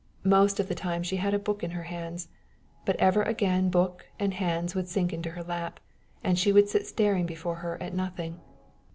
[0.25, 2.27] Most of the time she had a book in her hands,
[2.85, 5.79] but ever again book and hands would sink into her lap,
[6.23, 8.39] and she would sit staring before her at nothing.